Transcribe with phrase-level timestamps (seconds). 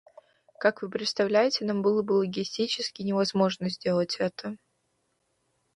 [0.59, 4.57] Как вы представляете, нам было бы логистически невозможно сделать это.